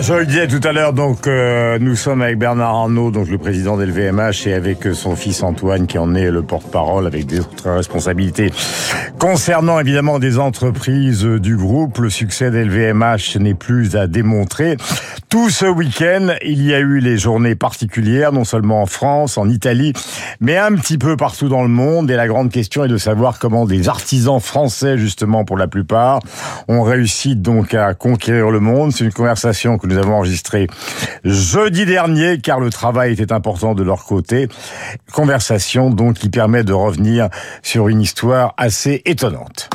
[0.00, 3.38] Je le disais tout à l'heure, donc euh, nous sommes avec Bernard Arnault, donc le
[3.38, 7.40] président d'LVMH, et avec euh, son fils Antoine, qui en est le porte-parole, avec des
[7.40, 8.52] autres responsabilités.
[9.18, 14.76] Concernant évidemment des entreprises du groupe, le succès d'LVMH n'est plus à démontrer.
[15.28, 19.48] Tout ce week-end, il y a eu les journées particulières, non seulement en France, en
[19.48, 19.92] Italie,
[20.40, 22.10] mais un petit peu partout dans le monde.
[22.10, 26.20] Et la grande question est de savoir comment des artisans français, justement pour la plupart,
[26.68, 28.92] ont réussi donc à conquérir le monde.
[28.92, 30.66] C'est une conversation que nous avons enregistrée
[31.24, 34.48] jeudi dernier, car le travail était important de leur côté.
[35.12, 37.28] Conversation donc qui permet de revenir
[37.62, 39.70] sur une histoire assez étonnante.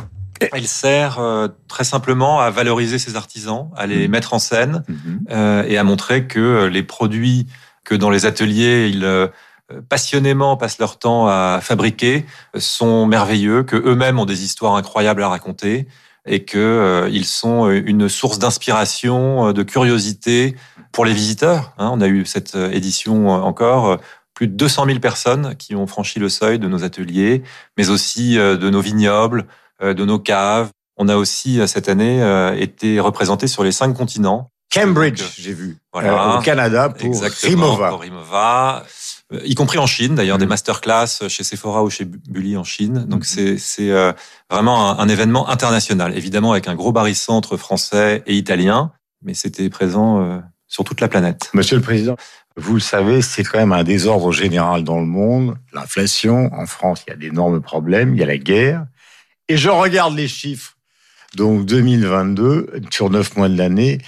[0.55, 4.12] Il sert euh, très simplement à valoriser ses artisans, à les mmh.
[4.12, 4.93] mettre en scène mmh.
[5.31, 7.48] euh, et à montrer que euh, les produits
[7.84, 9.29] que dans les ateliers ils
[9.88, 15.27] passionnément passent leur temps à fabriquer sont merveilleux, que eux-mêmes ont des histoires incroyables à
[15.27, 15.88] raconter
[16.29, 20.55] et que ils sont une source d'inspiration, de curiosité
[20.93, 21.73] pour les visiteurs.
[21.77, 21.90] Hein.
[21.91, 23.99] on a eu cette édition encore
[24.35, 27.43] plus de 200 000 personnes qui ont franchi le seuil de nos ateliers,
[27.77, 29.45] mais aussi de nos vignobles,
[29.81, 30.71] euh, de nos caves.
[30.98, 34.51] On a aussi euh, cette année euh, été représenté sur les cinq continents.
[34.73, 37.89] Cambridge, j'ai vu, voilà, au Canada pour Rimowa.
[37.89, 38.84] Pour Rimowa
[39.44, 40.49] y compris en Chine d'ailleurs, des mm.
[40.49, 43.05] masterclass chez Sephora ou chez Bully en Chine.
[43.08, 43.58] Donc mm.
[43.58, 44.13] c'est
[44.49, 48.91] vraiment un, événement international, évidemment avec un gros barycentre français et italien,
[49.24, 51.50] mais c'était présent sur toute la planète.
[51.54, 52.16] Monsieur le Président,
[52.55, 55.55] vous le savez, c'est quand même un désordre général dans le monde.
[55.74, 58.85] L'inflation, en France, il y a d'énormes problèmes, il y a la guerre,
[59.48, 60.76] et je regarde les chiffres.
[61.35, 64.00] Donc 2022, sur neuf mois de l'année,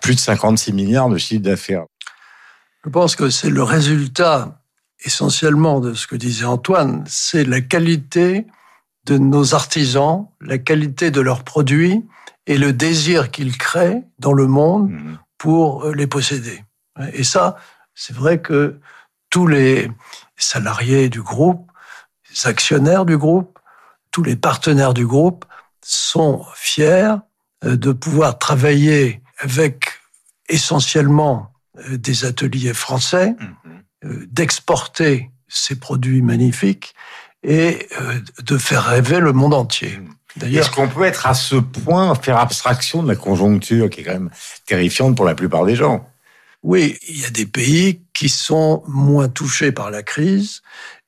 [0.00, 1.84] plus de 56 milliards de chiffre d'affaires.
[2.84, 4.60] Je pense que c'est le résultat
[5.04, 8.46] essentiellement de ce que disait Antoine, c'est la qualité
[9.04, 12.04] de nos artisans, la qualité de leurs produits
[12.46, 15.18] et le désir qu'ils créent dans le monde mmh.
[15.38, 16.62] pour les posséder.
[17.12, 17.56] Et ça,
[17.94, 18.80] c'est vrai que
[19.30, 19.90] tous les
[20.36, 21.70] salariés du groupe,
[22.30, 23.58] les actionnaires du groupe,
[24.10, 25.44] tous les partenaires du groupe
[25.82, 27.14] sont fiers
[27.64, 30.00] euh, de pouvoir travailler avec
[30.48, 33.67] essentiellement euh, des ateliers français, mhm.
[34.04, 36.94] Euh, d'exporter ces produits magnifiques
[37.42, 37.88] et
[38.42, 40.00] de faire rêver le monde entier.
[40.36, 44.04] D'ailleurs, est-ce qu'on peut être à ce point faire abstraction de la conjoncture qui est
[44.04, 44.30] quand même
[44.66, 46.08] terrifiante pour la plupart des gens?
[46.62, 50.62] Oui, il y a des pays qui sont moins touchés par la crise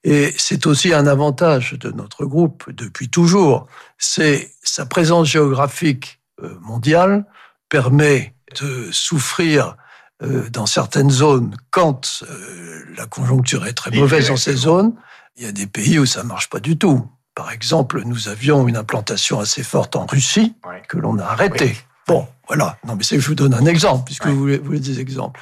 [0.04, 3.66] et c'est aussi un avantage de notre groupe depuis toujours.
[3.98, 7.26] C'est sa présence géographique euh, mondiale
[7.68, 9.76] permet de souffrir
[10.22, 14.92] euh, dans certaines zones quand euh, la conjoncture est très mauvaise dans ces zones.
[15.36, 17.06] Il y a des pays où ça marche pas du tout.
[17.34, 20.54] Par exemple, nous avions une implantation assez forte en Russie
[20.88, 21.76] que l'on a arrêtée.
[22.06, 22.76] Bon, voilà.
[22.84, 25.38] Non, mais je vous donne un exemple, puisque vous, voulez, des exemples.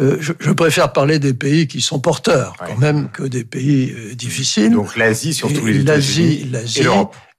[0.00, 4.14] Euh, je, préfère parler des pays qui sont porteurs, quand même, que des pays euh,
[4.14, 4.72] difficiles.
[4.72, 6.44] Donc l'Asie, surtout les États-Unis.
[6.50, 6.82] L'Asie,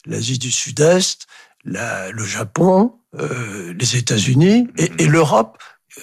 [0.05, 1.25] l'Asie du Sud-Est,
[1.65, 5.57] le Japon, euh, les États-Unis et, et l'Europe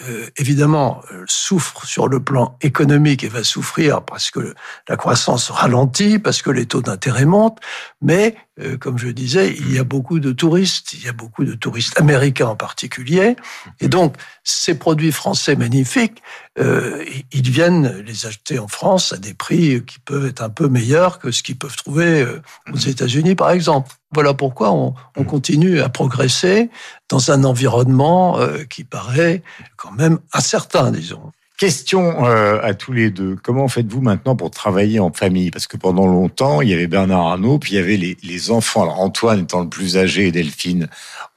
[0.09, 4.55] euh, évidemment, euh, souffre sur le plan économique et va souffrir parce que
[4.89, 7.59] la croissance ralentit, parce que les taux d'intérêt montent.
[8.01, 11.45] Mais, euh, comme je disais, il y a beaucoup de touristes, il y a beaucoup
[11.45, 13.37] de touristes américains en particulier.
[13.81, 16.23] Et donc, ces produits français magnifiques,
[16.59, 21.19] ils viennent les acheter en France à des prix qui peuvent être un peu meilleurs
[21.19, 22.27] que ce qu'ils peuvent trouver
[22.73, 23.93] aux États-Unis, par exemple.
[24.13, 26.71] Voilà pourquoi on, on, continue à progresser
[27.09, 29.43] dans un environnement euh, qui paraît
[29.77, 31.33] quand même incertain, disons.
[31.59, 33.37] Question euh, à tous les deux.
[33.43, 35.51] Comment faites-vous maintenant pour travailler en famille?
[35.51, 38.51] Parce que pendant longtemps, il y avait Bernard Arnault, puis il y avait les, les
[38.51, 38.83] enfants.
[38.83, 40.89] Alors Antoine étant le plus âgé et Delphine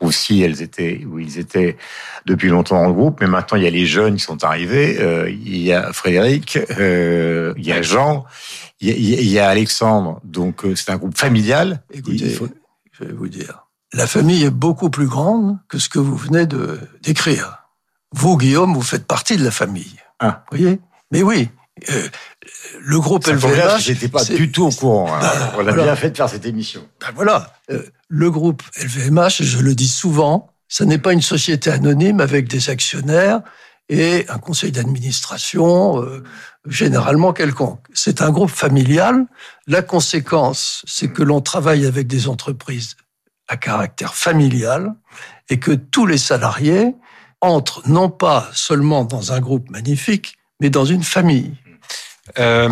[0.02, 1.78] aussi, elles étaient, où ils étaient
[2.26, 3.22] depuis longtemps le groupe.
[3.22, 4.98] Mais maintenant, il y a les jeunes qui sont arrivés.
[5.00, 8.26] Euh, il y a Frédéric, euh, il y a Jean,
[8.82, 10.20] il y a, il y a Alexandre.
[10.26, 11.82] Donc c'est un groupe familial.
[11.94, 12.38] Écoutez,
[12.92, 16.46] je vais vous dire, la famille est beaucoup plus grande que ce que vous venez
[16.46, 17.64] de décrire.
[18.12, 19.96] Vous, Guillaume, vous faites partie de la famille.
[20.20, 20.44] Ah.
[20.52, 20.80] Vous voyez?
[21.12, 21.50] Mais oui,
[21.90, 22.08] euh,
[22.80, 23.80] le groupe LVMH...
[23.80, 25.14] J'étais pas du tout au courant.
[25.14, 25.20] Hein.
[25.22, 26.88] Ben, On a bien fait de faire cette émission.
[27.00, 31.72] Ben voilà, euh, le groupe LVMH, je le dis souvent, ça n'est pas une société
[31.72, 33.42] anonyme avec des actionnaires
[33.90, 36.24] et un conseil d'administration euh,
[36.68, 37.84] généralement quelconque.
[37.94, 39.26] C'est un groupe familial.
[39.66, 42.96] La conséquence, c'est que l'on travaille avec des entreprises
[43.48, 44.94] à caractère familial
[45.50, 46.94] et que tous les salariés
[47.42, 51.54] entrent non pas seulement dans un groupe magnifique, mais dans une famille.
[52.38, 52.68] Euh,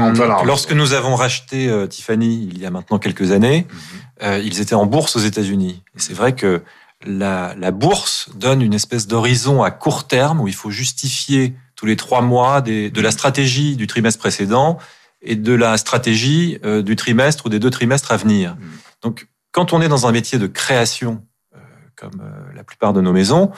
[0.46, 3.78] lorsque nous avons racheté euh, Tiffany il y a maintenant quelques années, mhm.
[4.24, 5.84] euh, ils étaient en bourse aux États-Unis.
[5.96, 6.62] Et c'est vrai que
[7.06, 11.86] la, la bourse donne une espèce d'horizon à court terme où il faut justifier tous
[11.86, 14.78] les trois mois des, de la stratégie du trimestre précédent
[15.22, 18.56] et de la stratégie euh, du trimestre ou des deux trimestres à venir.
[18.56, 18.60] Mmh.
[19.04, 21.24] Donc, quand on est dans un métier de création,
[21.56, 21.60] euh,
[21.96, 23.52] comme euh, la plupart de nos maisons,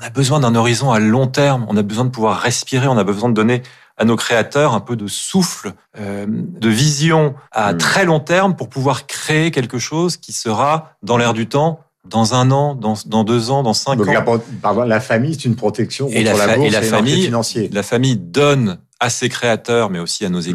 [0.00, 2.98] on a besoin d'un horizon à long terme, on a besoin de pouvoir respirer, on
[2.98, 3.62] a besoin de donner
[3.96, 7.78] à nos créateurs un peu de souffle, de vision à mmh.
[7.78, 12.34] très long terme pour pouvoir créer quelque chose qui sera dans l'air du temps dans
[12.34, 14.40] un an, dans, dans deux ans, dans cinq Donc, ans.
[14.62, 17.70] La, la famille, c'est une protection contre et la, la bourse et la famille, financier.
[17.72, 20.50] La famille donne à ses créateurs, mais aussi à nos mmh.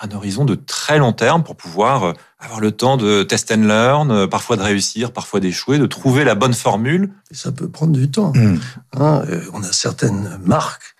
[0.00, 3.62] Un horizon de très long terme pour pouvoir euh, avoir le temps de test and
[3.62, 7.12] learn, euh, parfois de réussir, parfois d'échouer, de trouver la bonne formule.
[7.30, 8.32] Et ça peut prendre du temps.
[8.34, 8.60] Mmh.
[8.96, 10.94] Hein, euh, on a certaines marques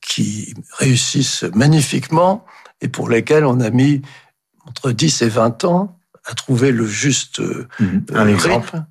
[0.00, 2.44] qui réussissent magnifiquement
[2.80, 4.02] et pour lesquelles on a mis
[4.66, 7.98] entre 10 et 20 ans à trouver le juste mmh.
[8.14, 8.82] un exemple.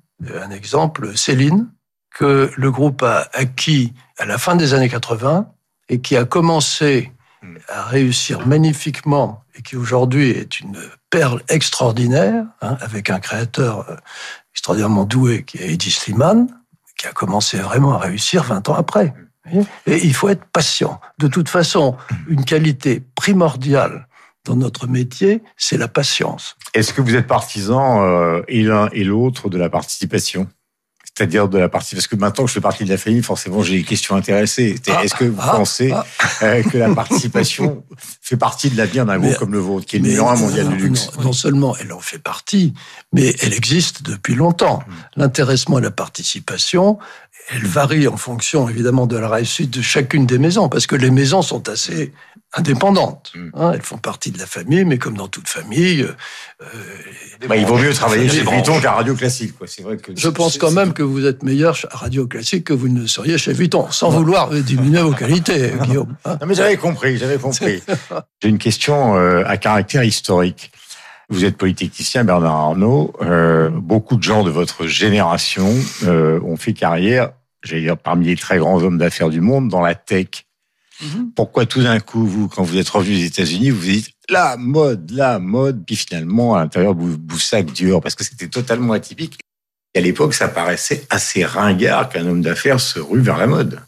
[0.42, 1.70] Un exemple, Céline,
[2.14, 5.50] que le groupe a acquis à la fin des années 80
[5.88, 7.12] et qui a commencé
[7.68, 10.76] à réussir magnifiquement et qui aujourd'hui est une
[11.10, 13.96] perle extraordinaire, hein, avec un créateur euh,
[14.52, 16.46] extraordinairement doué qui est Eddie Sliman,
[16.96, 19.14] qui a commencé vraiment à réussir 20 ans après.
[19.86, 21.00] Et il faut être patient.
[21.18, 21.96] De toute façon,
[22.28, 24.06] une qualité primordiale
[24.44, 26.56] dans notre métier, c'est la patience.
[26.74, 30.46] Est-ce que vous êtes partisan, euh, et l'un et l'autre, de la participation?
[31.20, 33.62] C'est-à-dire de la partie parce que maintenant que je fais partie de la famille, forcément
[33.62, 34.76] j'ai des questions intéressées.
[34.88, 36.06] Ah, Est-ce que vous ah, pensez ah.
[36.42, 37.84] Euh, que la participation
[38.22, 40.68] fait partie de l'avenir d'un groupe comme le vôtre, qui est le numéro un mondial
[40.68, 42.72] du luxe non, seulement elle en fait partie,
[43.12, 44.82] mais elle existe depuis longtemps.
[44.86, 45.20] Hmm.
[45.20, 46.98] L'intéressement et la participation,
[47.50, 51.10] elle varie en fonction évidemment de la réussite de chacune des maisons, parce que les
[51.10, 52.12] maisons sont assez
[52.52, 53.32] indépendantes.
[53.34, 53.48] Mm.
[53.54, 56.02] Hein, elles font partie de la famille, mais comme dans toute famille.
[56.02, 56.66] Euh,
[57.48, 59.54] bah, il vaut mieux travailler chez Vuitton qu'à Radio Classique.
[59.66, 62.72] C'est vrai que je pense quand même que vous êtes meilleur à Radio Classique que
[62.72, 66.16] vous ne seriez chez Vuitton, sans vouloir diminuer vos qualités, Guillaume.
[66.24, 66.38] Hein.
[66.40, 67.82] non, mais j'avais compris, j'avais compris.
[68.42, 70.72] J'ai une question euh, à caractère historique.
[71.28, 73.12] Vous êtes polytechnicien, Bernard Arnault.
[73.22, 75.72] Euh, beaucoup de gens de votre génération
[76.04, 77.30] euh, ont fait carrière,
[77.62, 80.46] j'allais dire, parmi les très grands hommes d'affaires du monde, dans la tech.
[81.02, 81.32] Mhm.
[81.34, 84.56] Pourquoi tout d'un coup, vous, quand vous êtes revenu aux États-Unis, vous vous dites la
[84.56, 89.38] mode, la mode, puis finalement à l'intérieur vous Boussac dur parce que c'était totalement atypique.
[89.94, 93.80] Et à l'époque, ça paraissait assez ringard qu'un homme d'affaires se rue vers la mode.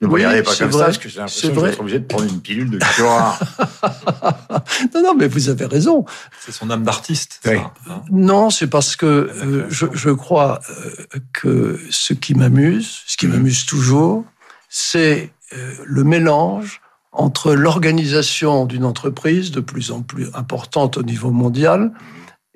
[0.00, 2.24] Ne me regardez pas comme ça, parce que j'ai l'impression que je obligé de prendre
[2.24, 3.38] une pilule de Cura.
[4.94, 6.06] non, non, mais vous avez raison.
[6.40, 7.40] C'est son âme d'artiste.
[7.44, 7.70] Hein
[8.10, 13.26] non, c'est parce que euh, je, je, crois euh, que ce qui m'amuse, ce qui
[13.26, 13.34] mhm.
[13.34, 14.24] m'amuse toujours,
[14.70, 16.80] c'est euh, le mélange
[17.12, 21.92] entre l'organisation d'une entreprise de plus en plus importante au niveau mondial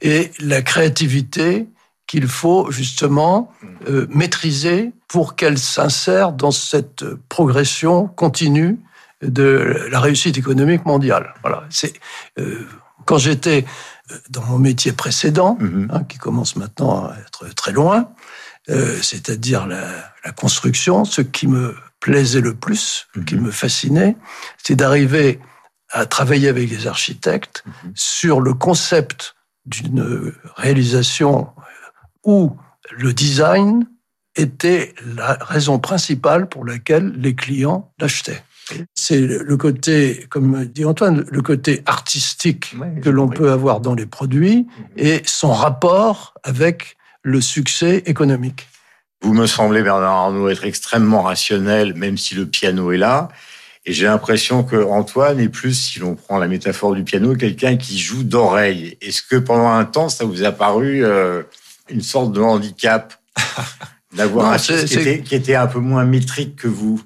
[0.00, 1.66] et la créativité
[2.06, 3.52] qu'il faut justement
[3.88, 8.78] euh, maîtriser pour qu'elle s'insère dans cette progression continue
[9.22, 11.34] de la réussite économique mondiale.
[11.42, 11.64] Voilà.
[11.70, 11.94] C'est
[12.38, 12.66] euh,
[13.06, 13.64] quand j'étais
[14.28, 15.88] dans mon métier précédent, mm-hmm.
[15.90, 18.10] hein, qui commence maintenant à être très loin,
[19.02, 19.84] c'est-à-dire la,
[20.24, 21.74] la, construction, ce qui me
[22.04, 23.44] plaisait le plus, qui mhm.
[23.44, 24.14] me fascinait,
[24.62, 25.40] c'est d'arriver
[25.90, 27.92] à travailler avec des architectes mhm.
[27.94, 31.48] sur le concept d'une réalisation
[32.24, 32.52] où
[32.90, 33.86] le design
[34.36, 38.42] était la raison principale pour laquelle les clients l'achetaient.
[38.94, 44.06] C'est le côté, comme dit Antoine, le côté artistique que l'on peut avoir dans les
[44.06, 44.86] produits mhm.
[44.96, 48.68] et son rapport avec le succès économique.
[49.22, 53.28] Vous me semblez, Bernard Arnault, être extrêmement rationnel, même si le piano est là.
[53.86, 57.76] Et j'ai l'impression que Antoine est plus, si l'on prend la métaphore du piano, quelqu'un
[57.76, 58.96] qui joue d'oreille.
[59.02, 61.42] Est-ce que pendant un temps, ça vous a paru euh,
[61.88, 63.14] une sorte de handicap
[64.16, 67.02] d'avoir un fils qui était, un peu moins métrique que vous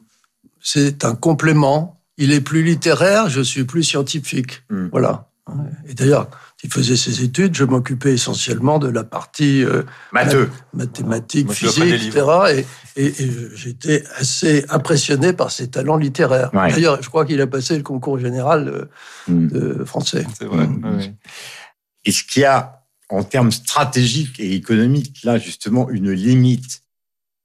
[0.60, 2.00] C'est un complément.
[2.16, 4.62] Il est plus littéraire, je suis plus scientifique.
[4.70, 4.88] Hmm.
[4.90, 5.28] Voilà.
[5.88, 6.28] Et d'ailleurs,
[6.62, 9.82] il faisait ses études, je m'occupais essentiellement de la partie euh,
[10.74, 12.66] mathématiques, physique, etc.
[12.96, 16.50] Et, et, j'étais assez impressionné par ses talents littéraires.
[16.52, 18.84] D'ailleurs, je crois qu'il a passé le concours général euh,
[19.28, 19.46] hmm.
[19.48, 20.26] de français.
[20.36, 20.66] C'est vrai.
[20.66, 21.00] Hmm.
[22.04, 22.77] Est-ce qu'il y a,
[23.08, 26.82] en termes stratégiques et économiques, là justement, une limite.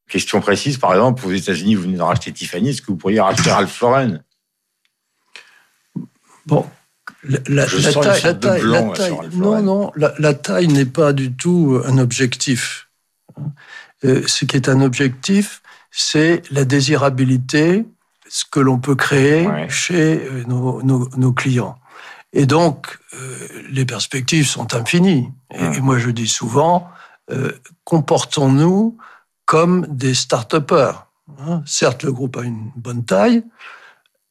[0.10, 3.22] Question précise, par exemple, aux États-Unis, vous venez de racheter Tiffany, est-ce que vous pourriez
[3.22, 4.20] racheter Ralph Lauren?
[6.46, 6.70] Bon,
[7.24, 7.40] la,
[8.36, 12.90] taille, non, non, la, taille n'est pas du tout un objectif.
[14.04, 17.86] Euh, ce qui est un objectif, c'est la désirabilité,
[18.28, 21.78] ce que l'on peut créer chez euh, nos, clients.
[22.34, 25.32] Et donc, euh, les perspectives sont infinies.
[25.52, 26.90] Et, moi, je dis souvent,
[27.84, 28.98] comportons-nous
[29.46, 31.08] comme des start-upers.
[31.40, 31.62] Hein.
[31.66, 33.44] Certes, le groupe a une bonne taille.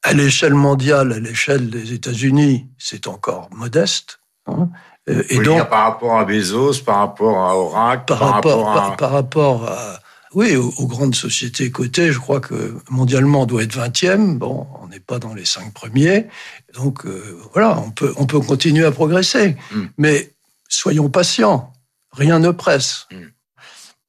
[0.02, 4.18] À l'échelle mondiale, à l'échelle des États-Unis, c'est encore modeste.
[4.46, 4.68] Hein.
[5.06, 8.96] Et donc, par rapport à Bezos, par rapport à Oracle, par, rapport, à...
[8.96, 9.98] Par, rapport à
[10.34, 14.38] oui, aux, grandes sociétés cotées, je crois que mondialement on doit être 20e.
[14.38, 16.26] Bon, on n'est pas dans les cinq premiers.
[16.74, 19.56] Donc euh, voilà, on peut, on peut continuer à progresser.
[19.72, 19.86] Hmm.
[19.98, 20.32] Mais
[20.68, 21.72] soyons patients.
[22.12, 23.06] Rien ne presse.
[23.10, 23.26] Hmm.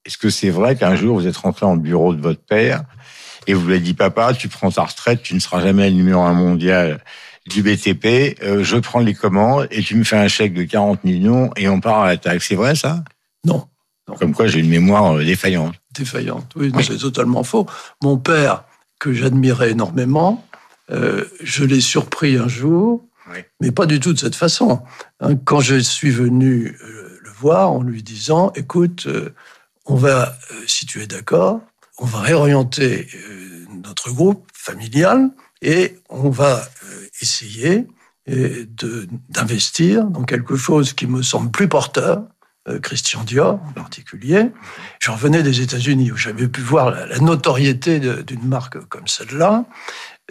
[0.06, 2.84] Est-ce que c'est vrai qu'un jour vous êtes rentré en bureau de votre père
[3.48, 5.96] et vous lui avez dit papa, tu prends ta retraite, tu ne seras jamais le
[5.96, 7.04] numéro un mondial
[7.48, 11.04] du BTP, euh, je prends les commandes et tu me fais un chèque de 40
[11.04, 12.42] millions et on part à l'attaque.
[12.42, 13.04] C'est vrai ça?
[13.44, 13.68] Non.
[14.18, 15.76] Comme quoi j'ai une mémoire euh, défaillante.
[15.94, 17.68] Défaillante, oui, c'est totalement faux.
[18.02, 18.64] Mon père,
[19.00, 20.48] que j'admirais énormément,
[20.92, 23.06] euh, je l'ai surpris un jour,
[23.60, 24.82] mais pas du tout de cette façon.
[25.20, 26.78] Hein, quand je suis venu
[27.22, 29.08] le voir en lui disant, écoute,
[29.86, 31.62] on va, si tu es d'accord,
[32.00, 33.08] on va réorienter
[33.84, 35.30] notre groupe familial
[35.62, 36.62] et on va
[37.22, 37.88] essayer
[38.28, 42.26] d'investir dans quelque chose qui me semble plus porteur, euh,
[42.82, 44.52] Christian Dior en particulier.
[45.00, 49.66] Je revenais des États-Unis où j'avais pu voir la, notoriété d'une marque comme celle-là.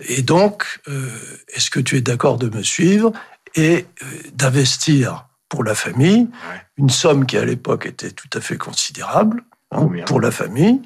[0.09, 1.11] Et donc, euh,
[1.55, 3.13] est-ce que tu es d'accord de me suivre
[3.55, 6.29] et euh, d'investir pour la famille?
[6.79, 10.81] Une somme qui à l'époque était tout à fait considérable hein, pour la famille,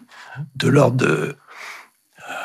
[0.57, 1.37] de l'ordre de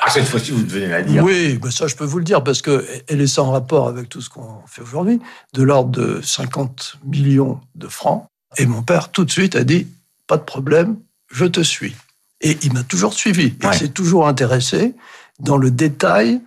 [0.03, 1.23] ah, cette fois-ci, vous devenez la dire.
[1.23, 4.21] Oui, mais ça, je peux vous le dire, parce qu'elle est sans rapport avec tout
[4.21, 5.19] ce qu'on fait aujourd'hui,
[5.53, 8.27] de l'ordre de 50 millions de francs.
[8.57, 9.87] Et mon père, tout de suite, a dit,
[10.27, 10.97] pas de problème,
[11.31, 11.95] je te suis.
[12.41, 13.53] Et il m'a toujours suivi.
[13.63, 14.95] Il s'est toujours intéressé
[15.39, 16.41] dans le détail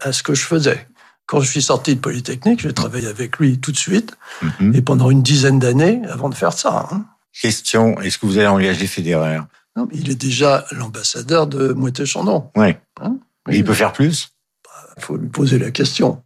[0.00, 0.86] à, ce que je faisais.
[1.26, 4.74] Quand je suis sorti de Polytechnique, j'ai travaillé avec lui tout de suite, mhm.
[4.74, 6.88] et pendant une dizaine d'années avant de faire ça.
[6.90, 7.06] Hein.
[7.40, 9.46] Question, est-ce que vous allez engager Fédéraire
[9.92, 12.50] il est déjà l'ambassadeur de Moët-Chandon.
[12.56, 12.74] Oui.
[13.00, 13.16] Hein?
[13.50, 14.32] Il peut faire plus?
[14.64, 16.22] Il bah, faut lui poser la question.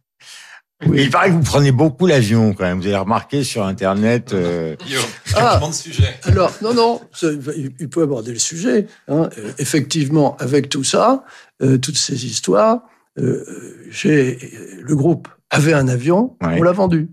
[0.85, 1.03] Oui.
[1.03, 2.79] Il paraît que vous prenez beaucoup l'avion quand même.
[2.79, 4.33] Vous avez remarqué sur Internet.
[4.33, 4.75] Euh...
[5.35, 6.15] Ah, de sujet.
[6.23, 7.01] Alors, non, non,
[7.79, 8.87] il peut aborder le sujet.
[9.07, 9.29] Hein.
[9.37, 11.23] Euh, effectivement, avec tout ça,
[11.61, 12.81] euh, toutes ces histoires,
[13.17, 13.43] euh,
[14.03, 17.09] le groupe avait un avion, on l'a vendu.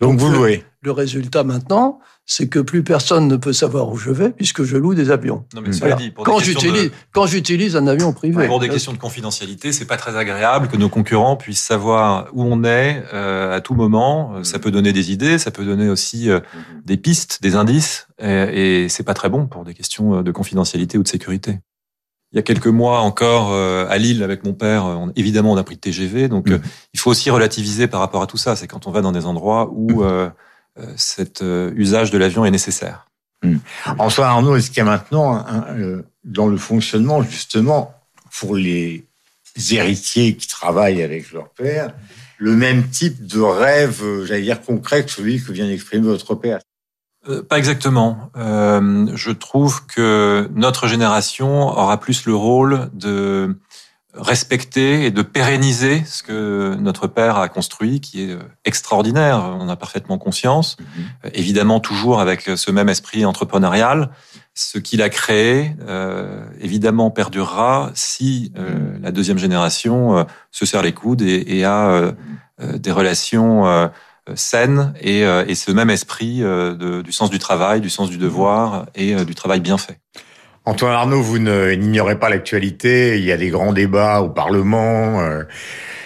[0.00, 0.64] Donc, vous louez.
[0.82, 4.76] Le résultat maintenant, c'est que plus personne ne peut savoir où je vais puisque je
[4.76, 5.44] loue des avions.
[5.52, 5.96] Non, mais voilà.
[5.96, 8.46] dit, quand j'utilise quand j'utilise un avion privé.
[8.46, 12.44] Pour des questions de confidentialité, c'est pas très agréable que nos concurrents puissent savoir où
[12.44, 14.34] on est euh, à tout moment.
[14.36, 16.38] Euh, ça peut donner des idées, ça peut donner aussi euh,
[16.84, 20.98] des pistes, des indices, et, et c'est pas très bon pour des questions de confidentialité
[20.98, 21.58] ou de sécurité.
[22.30, 24.84] Il y a quelques mois encore à Lille avec mon père,
[25.16, 26.60] évidemment on a pris le TGV, donc mmh.
[26.94, 28.54] il faut aussi relativiser par rapport à tout ça.
[28.54, 30.30] C'est quand on va dans des endroits où mmh.
[30.78, 33.06] Euh, cet euh, usage de l'avion est nécessaire.
[33.42, 33.56] Hmm.
[33.96, 37.94] François Arnaud, est-ce qu'il y a maintenant, euh, dans le fonctionnement, justement,
[38.38, 39.06] pour les
[39.72, 41.92] héritiers qui travaillent avec leur père,
[42.38, 46.60] le même type de rêve, j'allais dire concret que celui que vient d'exprimer votre père?
[47.48, 48.30] Pas exactement.
[48.34, 53.58] je trouve que notre génération aura plus le rôle de
[54.14, 59.68] respecter et de pérenniser ce que notre père a construit, qui est euh, extraordinaire, on
[59.68, 60.86] a parfaitement conscience, mhm.
[61.24, 64.10] euh, évidemment toujours avec ce même esprit entrepreneurial.
[64.54, 69.00] Ce qu'il a créé, euh, évidemment, perdurera si mhm.
[69.02, 72.12] la deuxième génération se serre les coudes et, a
[72.58, 73.90] des relations
[74.34, 75.22] saines et,
[75.54, 76.42] ce même esprit
[76.78, 80.00] du sens du travail, du sens du devoir et du travail bien fait.
[80.66, 83.18] Antoine Arnaud, vous n'ignorez pas l'actualité.
[83.18, 85.44] Il y a des grands débats au Parlement euh,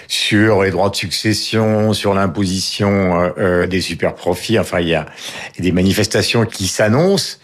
[0.07, 4.59] sur les droits de succession, sur l'imposition euh, euh, des super profits.
[4.59, 5.07] Enfin, il y a
[5.59, 7.39] des manifestations qui s'annoncent.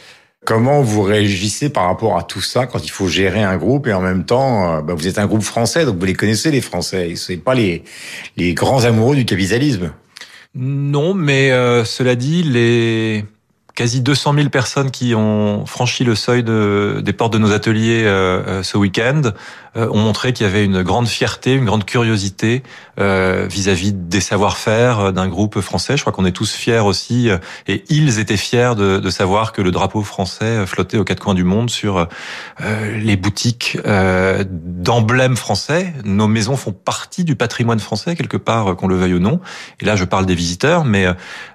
[0.47, 3.93] Comment vous réagissez par rapport à tout ça quand il faut gérer un groupe et
[3.93, 7.15] en même temps, bah, vous êtes un groupe français, donc vous les connaissez les Français.
[7.17, 7.83] Ce pas les,
[8.39, 9.93] les grands amoureux du capitalisme.
[10.55, 11.51] Non, mais
[11.85, 13.27] cela dit, les
[13.81, 18.03] quasi 200 000 personnes qui ont franchi le seuil de, des portes de nos ateliers
[18.05, 19.23] euh, euh, ce week-end
[19.77, 22.63] ont montré qu'il y avait une grande fierté, une grande curiosité
[22.99, 25.97] vis-à-vis des savoir-faire d'un groupe français.
[25.97, 27.31] Je crois qu'on est tous fiers aussi,
[27.67, 31.35] et ils étaient fiers de, de, savoir que le drapeau français flottait aux quatre coins
[31.35, 32.07] du monde sur
[32.61, 35.95] les boutiques d'emblèmes français.
[36.05, 39.41] Nos maisons font partie du patrimoine français quelque part, qu'on le veuille ou non.
[39.81, 41.07] Et là, je parle des visiteurs, mais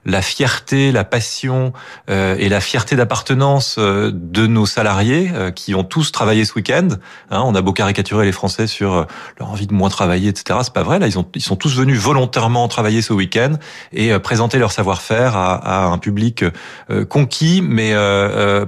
[0.05, 1.73] la fierté, la passion
[2.09, 6.53] euh, et la fierté d'appartenance euh, de nos salariés euh, qui ont tous travaillé ce
[6.55, 6.87] week-end.
[7.31, 9.03] Hein, on a beau caricaturer caricaturer les Français sur euh,
[9.39, 10.59] leur envie de moins travailler, etc.
[10.63, 10.99] C'est pas vrai.
[10.99, 13.53] Là, ils, ont, ils sont tous venus volontairement travailler ce week-end
[13.91, 16.43] et euh, présenter leur savoir-faire à, un public
[17.09, 17.93] conquis, mais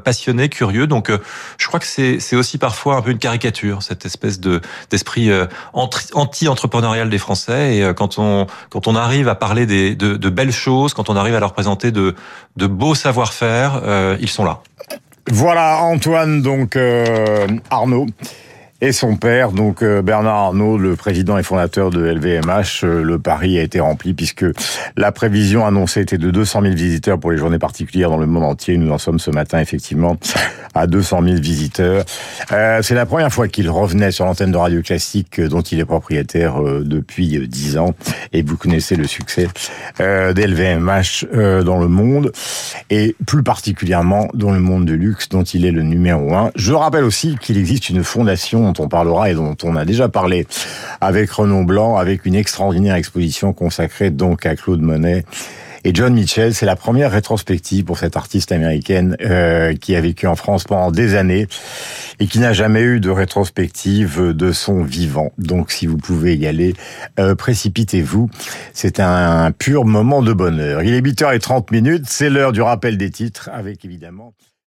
[0.03, 0.88] passionné, curieux.
[0.88, 1.12] Donc,
[1.58, 5.29] je crois que c'est aussi parfois un peu une caricature, cette espèce de d'esprit
[5.74, 7.77] anti-entrepreneurial des Français.
[7.77, 11.91] Et quand on arrive à parler de, belles choses, quand on arrive à leur présenter
[11.91, 12.15] de
[12.58, 13.82] beaux savoir-faire,
[14.20, 14.62] ils sont là.
[15.29, 18.08] Voilà Antoine, donc euh, Arnaud
[18.79, 23.17] et son père, donc euh, Bernard Arnault, le président et fondateur de LVMH, euh, le
[23.17, 24.46] pari a été rempli puisque
[24.96, 28.43] la prévision annoncée était de 200 000 visiteurs pour les journées particulières dans le monde
[28.43, 28.77] entier.
[28.77, 30.17] Nous en sommes ce matin effectivement
[30.75, 32.05] à 200 000 visiteurs.
[32.51, 35.86] Euh, c'est la première fois qu'il revenait sur l'antenne de Radio Classique dont il est
[35.86, 37.96] propriétaire depuis 10 ans
[38.31, 39.48] et vous connaissez le succès
[40.00, 41.25] d'LVMH
[41.63, 42.31] dans le monde
[42.91, 46.51] et plus particulièrement dans le monde de luxe dont il est le numéro un.
[46.55, 50.47] Je rappelle aussi qu'il existe une fondation on parlera et dont on a déjà parlé
[51.01, 55.25] avec Renaud Blanc, avec une extraordinaire exposition consacrée donc à Claude Monet.
[55.83, 60.27] Et John Mitchell, c'est la première rétrospective pour cette artiste américaine euh, qui a vécu
[60.27, 61.47] en France pendant des années
[62.19, 65.31] et qui n'a jamais eu de rétrospective de son vivant.
[65.38, 66.74] Donc si vous pouvez y aller,
[67.19, 68.29] euh, précipitez-vous.
[68.74, 70.81] C'est un pur moment de bonheur.
[70.81, 74.33] Il est 8h30 minutes, c'est l'heure du rappel des titres avec évidemment...